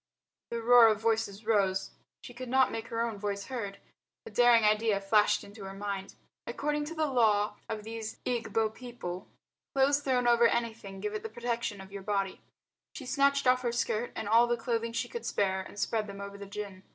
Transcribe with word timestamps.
The 0.49 0.63
roar 0.63 0.87
of 0.87 0.99
voices 0.99 1.45
rose. 1.45 1.91
She 2.23 2.33
could 2.33 2.49
not 2.49 2.71
make 2.71 2.87
her 2.87 3.01
own 3.01 3.19
voice 3.19 3.45
heard. 3.45 3.77
A 4.25 4.31
daring 4.31 4.63
idea 4.63 4.99
flashed 4.99 5.43
into 5.43 5.63
her 5.65 5.75
mind. 5.75 6.15
According 6.47 6.85
to 6.85 6.95
the 6.95 7.05
law 7.05 7.57
of 7.69 7.83
these 7.83 8.17
Egbo 8.25 8.73
people, 8.73 9.27
clothes 9.75 9.99
thrown 10.01 10.27
over 10.27 10.47
anything 10.47 11.01
give 11.01 11.13
it 11.13 11.21
the 11.21 11.29
protection 11.29 11.79
of 11.79 11.91
your 11.91 12.01
body. 12.01 12.41
She 12.95 13.05
snatched 13.05 13.45
off 13.45 13.61
her 13.61 13.71
skirt 13.71 14.11
and 14.15 14.27
all 14.27 14.47
the 14.47 14.57
clothing 14.57 14.91
she 14.91 15.07
could 15.07 15.23
spare 15.27 15.61
and 15.61 15.77
spread 15.79 16.07
them 16.07 16.19
over 16.19 16.35
the 16.35 16.47
gin. 16.47 16.81